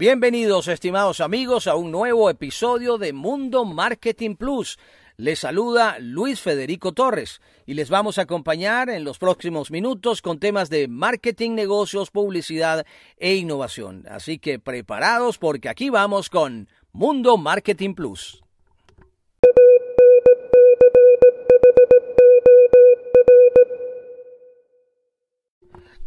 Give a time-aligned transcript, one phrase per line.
[0.00, 4.78] Bienvenidos, estimados amigos, a un nuevo episodio de Mundo Marketing Plus.
[5.18, 10.38] Les saluda Luis Federico Torres y les vamos a acompañar en los próximos minutos con
[10.38, 12.86] temas de marketing, negocios, publicidad
[13.18, 14.06] e innovación.
[14.08, 18.42] Así que preparados porque aquí vamos con Mundo Marketing Plus.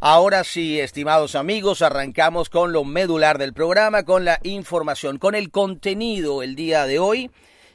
[0.06, 5.50] Ahora sí, estimados amigos, arrancamos con lo medular del programa, con la información, con el
[5.50, 7.32] contenido el día de hoy.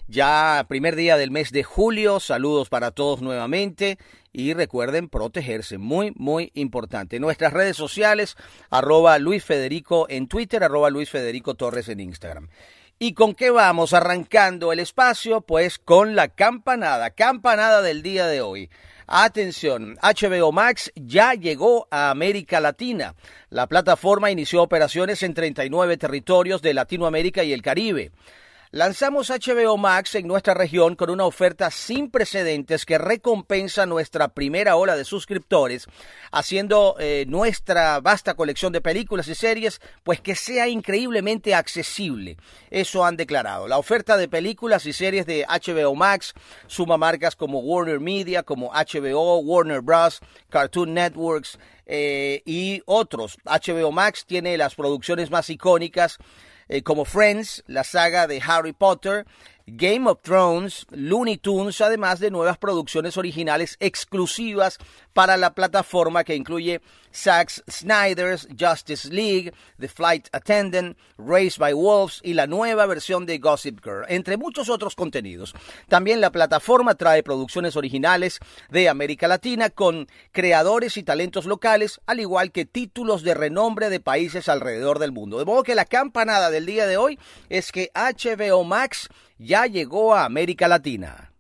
[0.09, 3.97] Ya primer día del mes de julio, saludos para todos nuevamente
[4.31, 7.19] y recuerden protegerse, muy, muy importante.
[7.19, 8.37] Nuestras redes sociales,
[8.69, 12.51] arroba Luis Federico en Twitter, arroba Luis Federico Torres en Instagram.
[12.99, 15.41] ¿Y con qué vamos arrancando el espacio?
[15.41, 18.69] Pues con la campanada, campanada del día de hoy.
[19.11, 23.15] Atención, HBO Max ya llegó a América Latina.
[23.49, 28.13] La plataforma inició operaciones en 39 territorios de Latinoamérica y el Caribe.
[28.71, 34.77] Lanzamos HBO Max en nuestra región con una oferta sin precedentes que recompensa nuestra primera
[34.77, 35.87] ola de suscriptores,
[36.33, 42.37] haciendo eh, nuestra vasta colección de películas y series pues que sea increíblemente accesible.
[42.69, 43.69] Eso han declarado.
[43.69, 46.35] La oferta de películas y series de HBO Max
[46.67, 53.39] suma marcas como Warner Media, como HBO, Warner Bros., Cartoon Networks eh, y otros.
[53.47, 56.19] HBO Max tiene las producciones más icónicas
[56.69, 59.27] eh, como Friends, la saga de Harry Potter,
[59.73, 64.79] Game of Thrones, Looney Tunes, además de nuevas producciones originales exclusivas
[65.13, 66.81] para la plataforma que incluye
[67.15, 73.39] Zack Snyder's Justice League, The Flight Attendant, Raised by Wolves y la nueva versión de
[73.39, 75.55] Gossip Girl, entre muchos otros contenidos.
[75.89, 78.39] También la plataforma trae producciones originales
[78.71, 84.01] de América Latina con creadores y talentos locales, al igual que títulos de renombre de
[84.01, 85.39] países alrededor del mundo.
[85.39, 89.09] De modo que la campanada del día de hoy es que HBO Max
[89.39, 91.33] ya llegó a América Latina.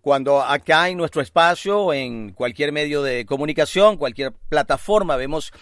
[0.00, 5.52] Cuando acá en nuestro espacio, en cualquier medio de comunicación, cualquier plataforma, vemos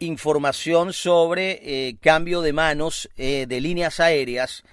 [0.00, 4.64] información sobre eh, cambio de manos eh, de líneas aéreas,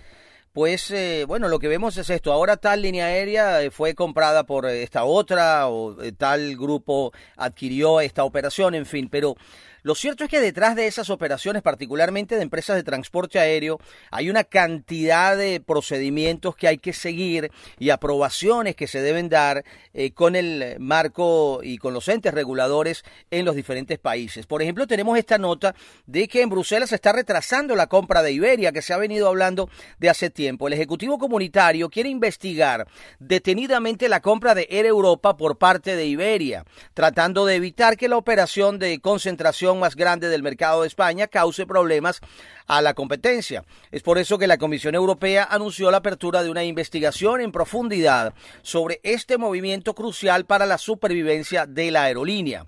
[0.53, 2.33] pues eh, bueno, lo que vemos es esto.
[2.33, 8.73] Ahora tal línea aérea fue comprada por esta otra o tal grupo adquirió esta operación,
[8.73, 9.35] en fin, pero
[9.83, 13.79] lo cierto es que detrás de esas operaciones, particularmente de empresas de transporte aéreo,
[14.11, 19.63] hay una cantidad de procedimientos que hay que seguir y aprobaciones que se deben dar
[19.93, 24.45] eh, con el marco y con los entes reguladores en los diferentes países.
[24.45, 25.73] Por ejemplo, tenemos esta nota
[26.05, 29.27] de que en Bruselas se está retrasando la compra de Iberia, que se ha venido
[29.27, 30.67] hablando de hace tiempo.
[30.67, 32.87] El Ejecutivo Comunitario quiere investigar
[33.19, 38.17] detenidamente la compra de Air Europa por parte de Iberia, tratando de evitar que la
[38.17, 42.19] operación de concentración más grande del mercado de España cause problemas
[42.67, 43.63] a la competencia.
[43.91, 48.33] Es por eso que la Comisión Europea anunció la apertura de una investigación en profundidad
[48.61, 52.65] sobre este movimiento crucial para la supervivencia de la aerolínea.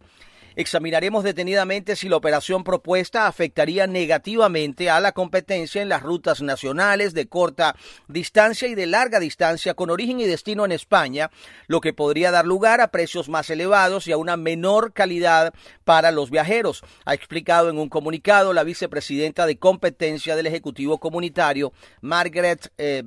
[0.56, 7.14] Examinaremos detenidamente si la operación propuesta afectaría negativamente a la competencia en las rutas nacionales
[7.14, 7.76] de corta
[8.08, 11.32] distancia y de larga distancia con origen y destino en España,
[11.68, 15.54] lo que podría dar lugar a precios más elevados y a una menor calidad
[15.84, 21.74] para los viajeros, ha explicado en un comunicado la vicepresidenta de competencia del Ejecutivo Comunitario,
[22.02, 23.04] Margaret eh.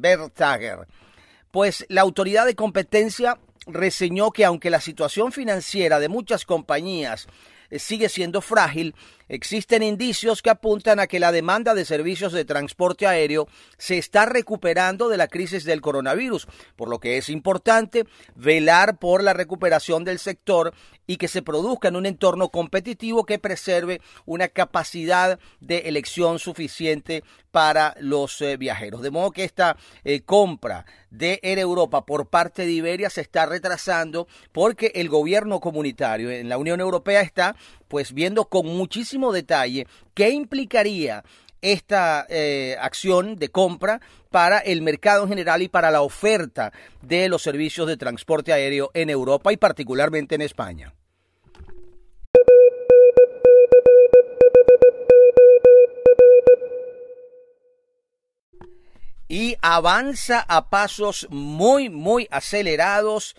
[1.51, 7.27] Pues la autoridad de competencia reseñó que aunque la situación financiera de muchas compañías
[7.71, 8.95] eh, sigue siendo frágil,
[9.29, 13.49] existen indicios que apuntan a que la demanda de servicios de transporte aéreo
[13.79, 18.05] se está recuperando de la crisis del coronavirus, por lo que es importante
[18.35, 20.73] velar por la recuperación del sector
[21.07, 27.23] y que se produzca en un entorno competitivo que preserve una capacidad de elección suficiente
[27.51, 29.03] para los eh, viajeros.
[29.03, 33.47] De modo que esta eh, compra de Air Europa por parte de Iberia se está
[33.47, 37.57] retrasando porque el gobierno comunitario en la Unión Europea está
[37.89, 41.25] pues viendo con muchísimo detalle qué implicaría
[41.63, 44.01] esta eh, acción de compra
[44.31, 46.73] para el mercado en general y para la oferta
[47.03, 50.95] de los servicios de transporte aéreo en Europa y particularmente en España.
[59.29, 63.35] Y avanza a pasos muy, muy acelerados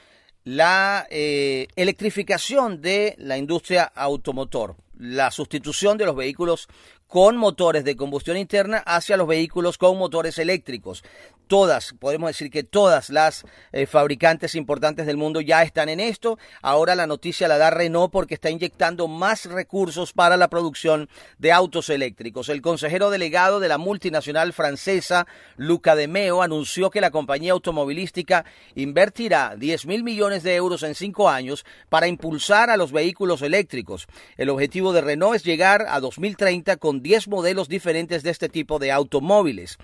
[0.47, 6.69] la eh, electrificación de la industria automotor, la sustitución de los vehículos
[7.05, 11.03] con motores de combustión interna hacia los vehículos con motores eléctricos.
[11.47, 16.37] Todas, podemos decir que todas las eh, fabricantes importantes del mundo ya están en esto.
[16.61, 21.51] Ahora la noticia la da Renault porque está inyectando más recursos para la producción de
[21.51, 22.49] autos eléctricos.
[22.49, 28.45] El consejero delegado de la multinacional francesa, Luca De Meo, anunció que la compañía automovilística
[28.75, 34.07] invertirá 10 mil millones de euros en cinco años para impulsar a los vehículos eléctricos.
[34.37, 38.79] El objetivo de Renault es llegar a 2030 con 10 modelos diferentes de este tipo
[38.79, 39.77] de automóviles.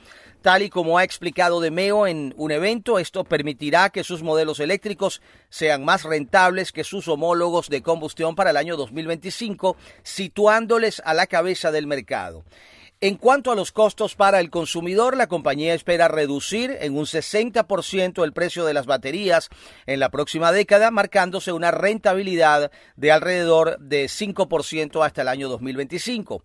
[0.43, 4.59] Tal y como ha explicado De Meo en un evento, esto permitirá que sus modelos
[4.59, 11.13] eléctricos sean más rentables que sus homólogos de combustión para el año 2025, situándoles a
[11.13, 12.43] la cabeza del mercado.
[12.99, 18.21] En cuanto a los costos para el consumidor, la compañía espera reducir en un 60%
[18.21, 19.47] el precio de las baterías
[19.85, 26.43] en la próxima década, marcándose una rentabilidad de alrededor de 5% hasta el año 2025.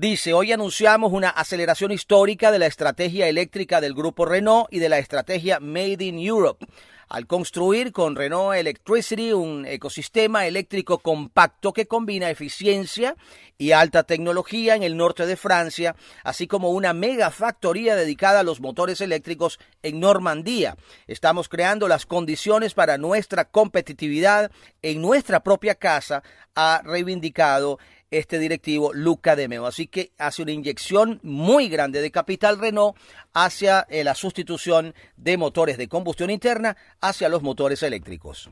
[0.00, 4.88] Dice, hoy anunciamos una aceleración histórica de la estrategia eléctrica del grupo Renault y de
[4.88, 6.64] la estrategia Made in Europe.
[7.08, 13.16] Al construir con Renault Electricity un ecosistema eléctrico compacto que combina eficiencia
[13.56, 18.44] y alta tecnología en el norte de Francia, así como una mega factoría dedicada a
[18.44, 20.76] los motores eléctricos en Normandía.
[21.08, 26.22] Estamos creando las condiciones para nuestra competitividad en nuestra propia casa,
[26.54, 27.78] ha reivindicado
[28.10, 29.66] este directivo Luca de Meo.
[29.66, 32.96] Así que hace una inyección muy grande de capital Renault
[33.32, 38.50] hacia eh, la sustitución de motores de combustión interna hacia los motores eléctricos.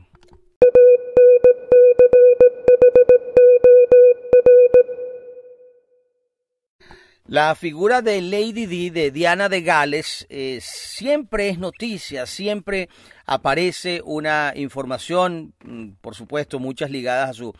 [7.29, 12.87] La figura de Lady D, de Diana de Gales, eh, siempre es noticia, siempre
[13.25, 17.53] aparece una información, mm, por supuesto, muchas ligadas a su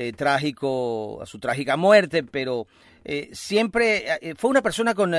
[0.00, 2.68] eh, trágico, a su trágica muerte, pero
[3.04, 5.12] eh, siempre eh, fue una persona con,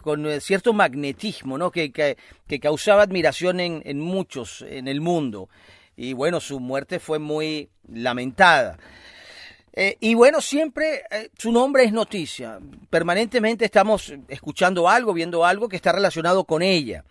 [0.00, 1.70] con cierto magnetismo, ¿no?
[1.70, 5.48] Que, que, causaba admiración en, en, muchos en el mundo.
[5.96, 8.76] Y bueno, su muerte fue muy lamentada.
[10.00, 11.04] y bueno, siempre
[11.38, 12.58] su nombre es noticia.
[12.90, 17.04] Permanentemente estamos escuchando algo, viendo algo que está relacionado con ella.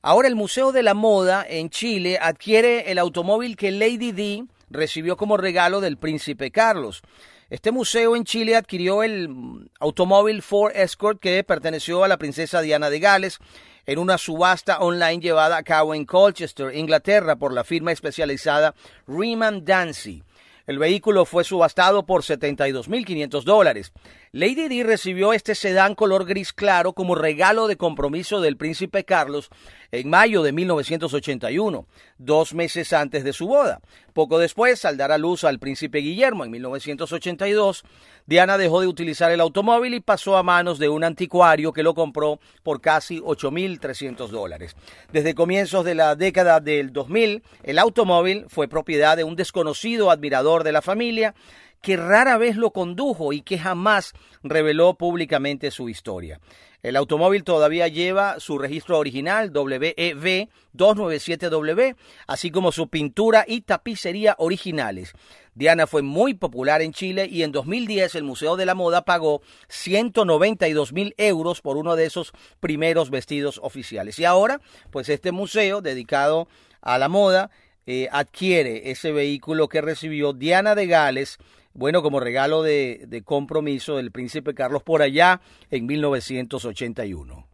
[0.00, 5.16] Ahora el Museo de la Moda en Chile adquiere el automóvil que Lady D recibió
[5.16, 7.02] como regalo del príncipe Carlos.
[7.48, 12.90] Este museo en Chile adquirió el automóvil Ford Escort que perteneció a la princesa Diana
[12.90, 13.38] de Gales
[13.86, 18.74] en una subasta online llevada a cabo en Colchester, Inglaterra, por la firma especializada
[19.06, 20.24] Riemann Dancy.
[20.66, 23.92] El vehículo fue subastado por 72.500 dólares.
[24.36, 29.48] Lady Di recibió este sedán color gris claro como regalo de compromiso del príncipe Carlos
[29.92, 31.86] en mayo de 1981,
[32.18, 33.80] dos meses antes de su boda.
[34.12, 37.84] Poco después, al dar a luz al príncipe Guillermo en 1982,
[38.26, 41.94] Diana dejó de utilizar el automóvil y pasó a manos de un anticuario que lo
[41.94, 44.76] compró por casi 8.300 dólares.
[45.12, 50.62] Desde comienzos de la década del 2000, el automóvil fue propiedad de un desconocido admirador
[50.62, 51.34] de la familia
[51.80, 54.12] que rara vez lo condujo y que jamás
[54.42, 56.40] reveló públicamente su historia.
[56.82, 61.96] El automóvil todavía lleva su registro original WEV 297W,
[62.28, 65.12] así como su pintura y tapicería originales.
[65.54, 69.42] Diana fue muy popular en Chile y en 2010 el Museo de la Moda pagó
[69.68, 74.18] 192 mil euros por uno de esos primeros vestidos oficiales.
[74.18, 76.46] Y ahora, pues este museo dedicado
[76.82, 77.50] a la moda
[77.86, 81.38] eh, adquiere ese vehículo que recibió Diana de Gales
[81.76, 85.40] bueno, como regalo de, compromiso del príncipe Carlos por allá
[85.70, 87.46] en 1981.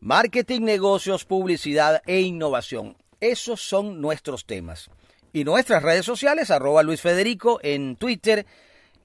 [0.00, 2.96] Marketing, negocios, publicidad e innovación.
[3.20, 4.90] Esos son nuestros temas.
[5.32, 8.46] Y nuestras redes sociales, arroba Luis Federico en Twitter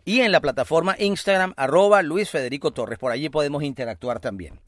[0.06, 3.00] y en la plataforma Instagram, arroba Luis Federico Torres.
[3.00, 4.60] Por allí podemos interactuar también.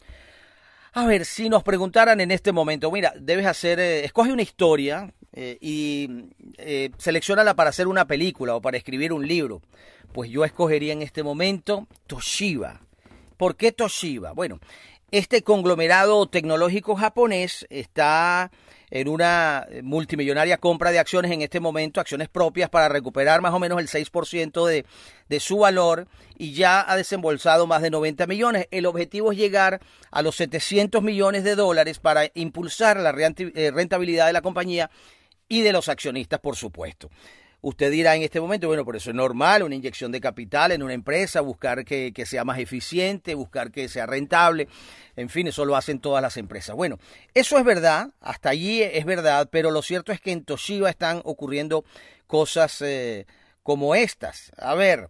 [0.98, 5.14] A ver, si nos preguntaran en este momento, mira, debes hacer, eh, escoge una historia
[5.34, 9.62] eh, y eh, seleccionala para hacer una película o para escribir un libro.
[10.14, 12.80] Pues yo escogería en este momento Toshiba.
[13.36, 14.32] ¿Por qué Toshiba?
[14.32, 14.62] Bueno,
[15.12, 18.50] este conglomerado tecnológico japonés está
[18.96, 23.60] en una multimillonaria compra de acciones en este momento, acciones propias para recuperar más o
[23.60, 24.86] menos el 6% de,
[25.28, 28.70] de su valor y ya ha desembolsado más de 90 millones.
[28.72, 34.28] El objetivo es llegar a los 700 millones de dólares para impulsar la eh, rentabilidad
[34.28, 34.90] de la compañía
[35.50, 37.10] y de los accionistas, por supuesto.
[37.66, 40.84] Usted dirá en este momento, bueno, por eso es normal, una inyección de capital en
[40.84, 44.68] una empresa, buscar que, sea más eficiente, buscar que sea rentable,
[45.16, 46.76] en fin, eso lo hacen todas las empresas.
[46.76, 47.00] Bueno,
[47.34, 51.24] eso es verdad, hasta allí es verdad, pero lo cierto es que en Toshiba están
[51.24, 51.86] ocurriendo
[52.28, 53.26] cosas eh,
[53.64, 54.52] como estas.
[54.60, 55.10] A ver,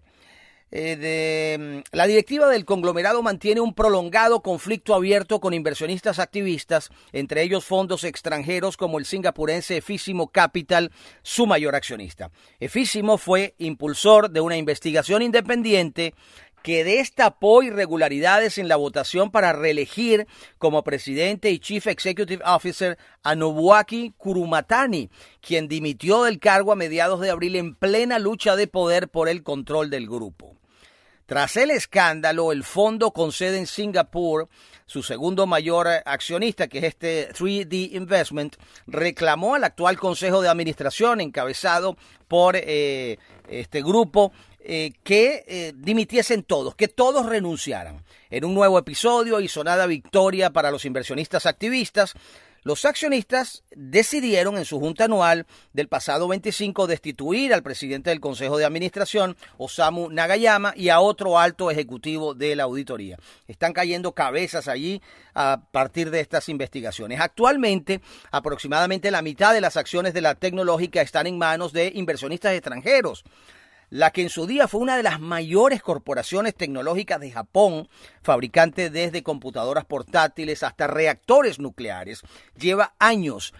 [0.77, 7.43] eh, mm, la directiva del conglomerado mantiene un prolongado conflicto abierto con inversionistas activistas, entre
[7.43, 10.91] ellos fondos extranjeros como el singapurense Efísimo Capital,
[11.23, 12.29] su mayor accionista.
[12.59, 16.13] Efísimo fue impulsor de una investigación independiente
[16.61, 20.27] que destapó irregularidades en la votación para reelegir
[20.57, 27.21] como presidente y Chief Executive Officer a Nobuaki Kurumatani, quien dimitió del cargo a mediados
[27.21, 30.57] de abril en plena lucha de poder por el control del grupo.
[31.25, 34.47] Tras el escándalo, el fondo con sede en Singapur,
[34.85, 41.21] su segundo mayor accionista, que es este 3D Investment, reclamó al actual Consejo de Administración
[41.21, 43.17] encabezado por eh,
[43.49, 48.03] este grupo eh, que eh, dimitiesen todos, que todos renunciaran.
[48.29, 52.13] En un nuevo episodio y sonada victoria para los inversionistas activistas,
[52.65, 58.57] los accionistas decidieron en su junta anual del pasado 25 destituir al presidente del Consejo
[58.57, 63.19] de Administración, Osamu Nagayama, y a otro alto ejecutivo de la auditoría.
[63.47, 64.99] Están cayendo cabezas allí
[65.35, 67.19] a partir de estas investigaciones.
[67.21, 72.53] Actualmente, aproximadamente la mitad de las acciones de la tecnológica están en manos de inversionistas
[72.53, 73.23] extranjeros
[73.89, 77.87] la que en su día fue una de las mayores corporaciones tecnológicas de Japón,
[78.21, 82.21] fabricante desde computadoras portátiles hasta reactores nucleares,
[82.57, 83.53] lleva años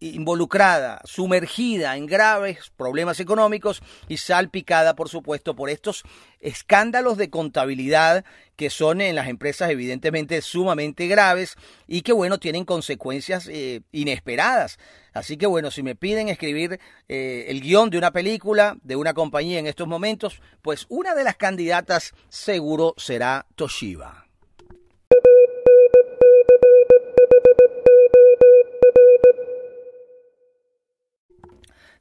[0.00, 6.04] involucrada, sumergida en graves problemas económicos y salpicada, por supuesto, por estos
[6.40, 8.24] escándalos de contabilidad
[8.56, 14.78] que son en las empresas evidentemente sumamente graves y que, bueno, tienen consecuencias eh, inesperadas.
[15.12, 19.14] Así que, bueno, si me piden escribir eh, el guion de una película, de una
[19.14, 24.29] compañía en estos momentos, pues una de las candidatas seguro será Toshiba.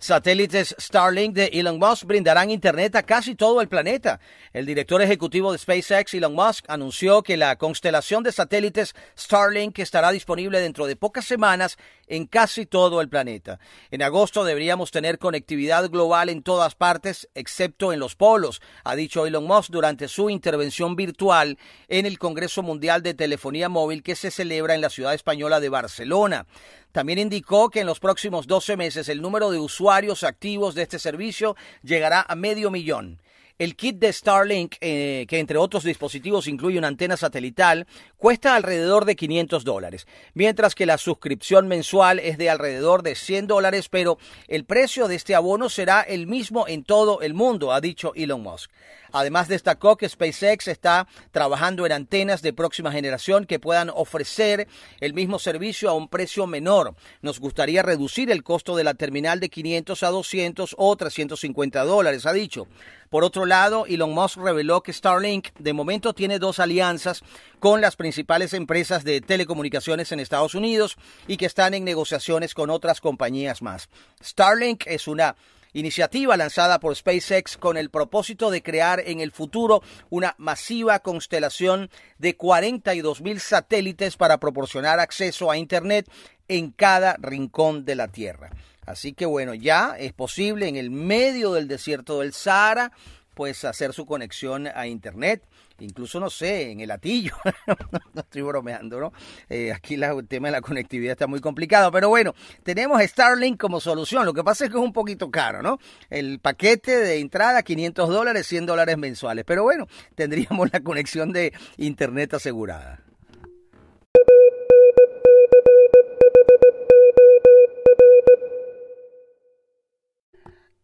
[0.02, 4.22] Satélites Starlink de Elon Musk brindarán Internet a casi todo el planeta.
[4.54, 10.12] El director ejecutivo de SpaceX, Elon Musk, anunció que la constelación de satélites Starlink estará
[10.12, 11.76] disponible dentro de pocas semanas
[12.08, 13.60] en casi todo el planeta.
[13.92, 19.26] En agosto deberíamos tener conectividad global en todas partes, excepto en los polos, ha dicho
[19.26, 21.58] Elon Musk durante su intervención virtual
[21.90, 25.68] en el Congreso Mundial de Telefonía Móvil que se celebra en la ciudad española de
[25.68, 26.48] Barcelona.
[26.92, 30.98] También indicó que en los próximos 12 meses el número de usuarios activos de este
[30.98, 33.20] servicio llegará a medio millón.
[33.60, 39.04] El kit de Starlink, eh, que entre otros dispositivos incluye una antena satelital, cuesta alrededor
[39.04, 44.18] de 500 dólares, mientras que la suscripción mensual es de alrededor de 100 dólares, pero
[44.48, 48.42] el precio de este abono será el mismo en todo el mundo, ha dicho Elon
[48.42, 48.72] Musk.
[49.12, 54.68] Además destacó que SpaceX está trabajando en antenas de próxima generación que puedan ofrecer
[55.00, 56.96] el mismo servicio a un precio menor.
[57.22, 62.26] Nos gustaría reducir el costo de la terminal de 500 a 200 o 350 dólares,
[62.26, 62.68] ha dicho.
[63.10, 67.24] Por otro lado, Elon Musk reveló que Starlink de momento tiene dos alianzas
[67.60, 70.96] con las principales empresas de telecomunicaciones en Estados Unidos
[71.28, 73.90] y que están en negociaciones con otras compañías más.
[74.24, 75.36] Starlink es una
[75.74, 81.90] iniciativa lanzada por SpaceX con el propósito de crear en el futuro una masiva constelación
[82.18, 86.10] de 42 mil satélites para proporcionar acceso a Internet
[86.48, 88.52] en cada rincón de la Tierra.
[88.90, 92.92] Así que bueno, ya es posible en el medio del desierto del Sahara,
[93.36, 95.44] pues hacer su conexión a Internet,
[95.78, 97.36] incluso no sé, en el atillo,
[98.14, 99.14] no estoy bromeando, ¿no?
[99.48, 103.80] Eh, aquí el tema de la conectividad está muy complicado, pero bueno, tenemos Starlink como
[103.80, 105.78] solución, lo que pasa es que es un poquito caro, ¿no?
[106.10, 111.54] El paquete de entrada, 500 dólares, 100 dólares mensuales, pero bueno, tendríamos la conexión de
[111.78, 113.04] Internet asegurada.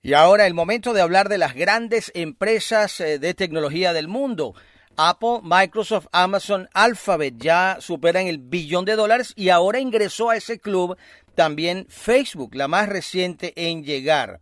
[0.05, 4.53] Y ahora el momento de hablar de las grandes empresas eh, de tecnología del mundo.
[4.97, 10.59] Apple, Microsoft, Amazon, Alphabet ya superan el billón de dólares y ahora ingresó a ese
[10.59, 10.95] club
[11.33, 14.41] también Facebook, la más reciente en llegar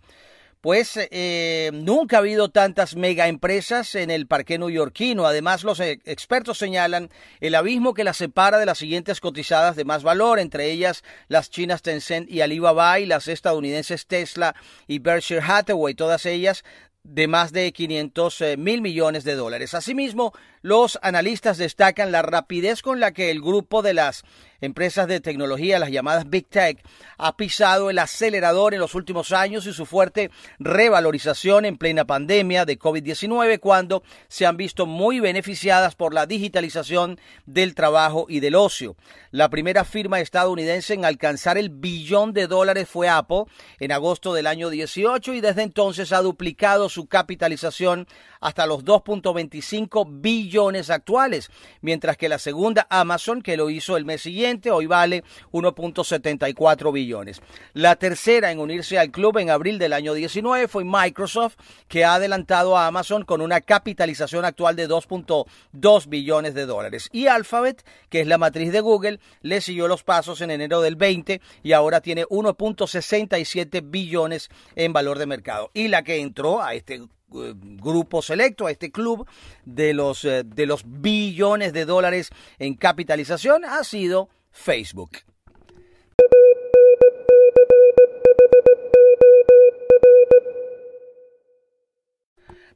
[0.64, 5.26] pues eh, nunca ha habido tantas mega empresas en el parque neoyorquino.
[5.26, 7.10] Además, los e, expertos señalan
[7.42, 11.50] el abismo que las separa de las siguientes cotizadas de más valor, entre ellas las
[11.50, 14.56] chinas Tencent y Alibaba y las estadounidenses Tesla
[14.88, 16.64] y Berkshire Hathaway, todas ellas
[17.04, 19.74] de más de 500 eh, mil millones de dólares.
[19.74, 24.24] Asimismo, los analistas destacan la rapidez con la que el grupo de las
[24.64, 26.84] empresas de tecnología, las llamadas Big Tech,
[27.18, 32.66] ha pisado el acelerador en los últimos años y su fuerte revalorización en plena pandemia
[32.66, 38.56] de COVID-19 cuando se han visto muy beneficiadas por la digitalización del trabajo y del
[38.56, 38.96] ocio.
[39.32, 43.46] La primera firma estadounidense en alcanzar el billón de dólares fue Apple
[43.80, 48.08] en agosto del año 18 y desde entonces ha duplicado su capitalización
[48.40, 51.50] hasta los 2.25 billones actuales,
[51.82, 57.42] mientras que la segunda Amazon, que lo hizo el mes siguiente, hoy vale 1.74 billones.
[57.74, 61.56] La tercera en unirse al club en abril del año 19 fue Microsoft,
[61.88, 67.10] que ha adelantado a Amazon con una capitalización actual de 2.2 billones de dólares.
[67.12, 70.96] Y Alphabet, que es la matriz de Google, le siguió los pasos en enero del
[70.96, 75.72] 20 y ahora tiene 1.67 billones en valor de mercado.
[75.74, 79.28] Y la que entró a este eh, grupo selecto, a este club
[79.66, 82.30] de los, eh, de los billones de dólares
[82.60, 85.18] en capitalización ha sido Facebook.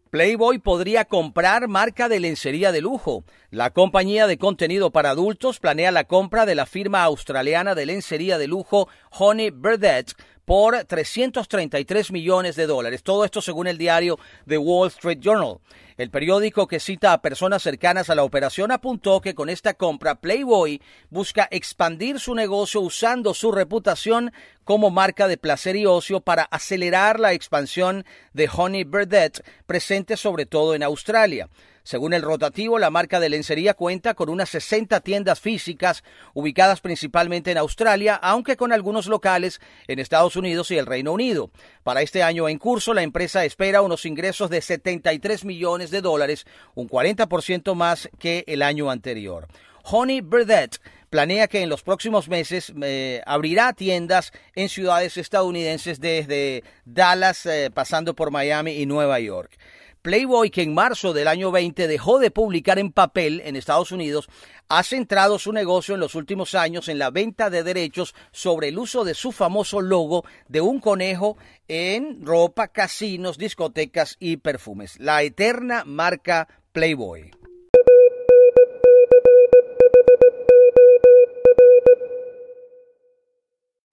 [0.09, 3.23] Playboy podría comprar marca de lencería de lujo.
[3.51, 8.37] La compañía de contenido para adultos planea la compra de la firma australiana de lencería
[8.37, 10.13] de lujo Honey Birdette
[10.47, 13.03] por 333 millones de dólares.
[13.03, 15.57] Todo esto según el diario The Wall Street Journal.
[15.97, 20.21] El periódico que cita a personas cercanas a la operación apuntó que con esta compra
[20.21, 24.31] Playboy busca expandir su negocio usando su reputación
[24.63, 30.45] como marca de placer y ocio para acelerar la expansión de Honey Birdette, presente sobre
[30.45, 31.49] todo en Australia.
[31.87, 36.03] Según el rotativo, la marca de lencería cuenta con unas 60 tiendas físicas
[36.33, 41.49] ubicadas principalmente en Australia, aunque con algunos locales en Estados Unidos y el Reino Unido.
[41.83, 46.45] Para este año en curso, la empresa espera unos ingresos de 73 millones de dólares,
[46.75, 49.47] un 40% más que el año anterior.
[49.85, 56.65] Honey Burdett planea que en los próximos meses eh, abrirá tiendas en ciudades estadounidenses desde
[56.83, 59.57] Dallas, eh, pasando por Miami y Nueva York.
[60.07, 64.29] Playboy, que en marzo del año 20 dejó de publicar en papel en Estados Unidos,
[64.69, 68.79] ha centrado su negocio en los últimos años en la venta de derechos sobre el
[68.79, 71.35] uso de su famoso logo de un conejo
[71.67, 74.97] en ropa, casinos, discotecas y perfumes.
[74.97, 77.36] La eterna marca Playboy.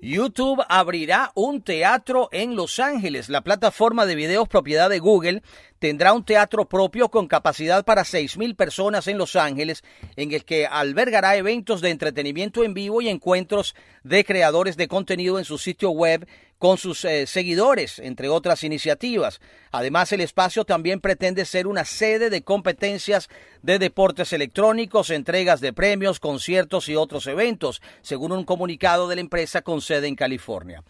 [0.05, 3.31] YouTube abrirá un teatro en Los Ángeles.
[3.31, 5.43] La plataforma de videos propiedad de Google
[5.79, 9.83] tendrá un teatro propio con capacidad para 6.000 personas en Los Ángeles,
[10.17, 15.39] en el que albergará eventos de entretenimiento en vivo y encuentros de creadores de contenido
[15.39, 19.41] en su sitio web con sus eh, seguidores, entre otras iniciativas.
[19.71, 23.29] Además, el espacio también pretende ser una sede de competencias
[23.63, 29.21] de deportes electrónicos, entregas de premios, conciertos y otros eventos, según un comunicado de la
[29.21, 30.83] empresa con sede en California.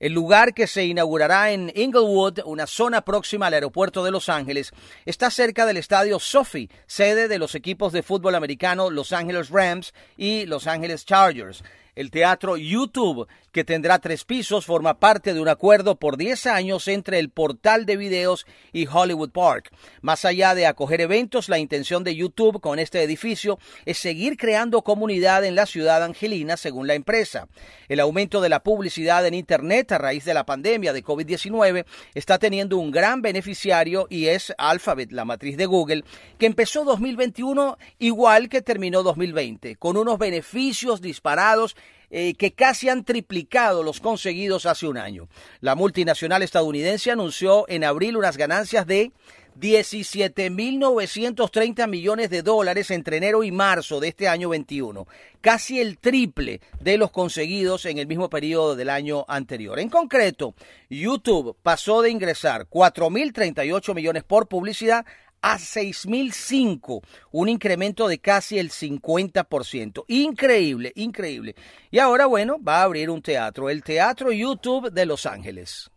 [0.00, 4.70] El lugar que se inaugurará en Inglewood, una zona próxima al aeropuerto de Los Ángeles,
[5.04, 9.92] está cerca del estadio Sophie, sede de los equipos de fútbol americano Los Ángeles Rams
[10.16, 11.64] y Los Ángeles Chargers.
[11.98, 16.86] El teatro YouTube, que tendrá tres pisos, forma parte de un acuerdo por 10 años
[16.86, 19.72] entre el portal de videos y Hollywood Park.
[20.00, 24.82] Más allá de acoger eventos, la intención de YouTube con este edificio es seguir creando
[24.82, 27.48] comunidad en la ciudad angelina, según la empresa.
[27.88, 31.84] El aumento de la publicidad en Internet a raíz de la pandemia de COVID-19
[32.14, 36.04] está teniendo un gran beneficiario y es Alphabet, la matriz de Google,
[36.38, 41.74] que empezó 2021 igual que terminó 2020, con unos beneficios disparados
[42.10, 45.28] eh, que casi han triplicado los conseguidos hace un año.
[45.60, 49.12] La multinacional estadounidense anunció en abril unas ganancias de
[49.60, 55.08] 17.930 millones de dólares entre enero y marzo de este año 21,
[55.40, 59.80] casi el triple de los conseguidos en el mismo periodo del año anterior.
[59.80, 60.54] En concreto,
[60.88, 65.04] YouTube pasó de ingresar 4.038 millones por publicidad
[65.42, 70.04] a 6.005, un incremento de casi el 50%.
[70.08, 71.54] Increíble, increíble.
[71.90, 75.90] Y ahora, bueno, va a abrir un teatro, el Teatro YouTube de Los Ángeles.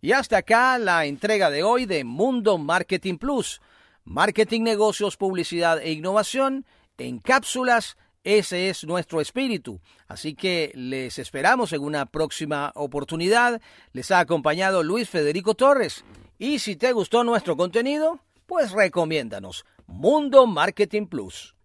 [0.00, 3.60] Y hasta acá la entrega de hoy de Mundo Marketing Plus.
[4.04, 6.64] Marketing, negocios, publicidad e innovación
[6.98, 7.96] en cápsulas.
[8.22, 9.80] Ese es nuestro espíritu.
[10.08, 13.60] Así que les esperamos en una próxima oportunidad.
[13.92, 16.04] Les ha acompañado Luis Federico Torres.
[16.38, 21.55] Y si te gustó nuestro contenido, pues recomiéndanos Mundo Marketing Plus.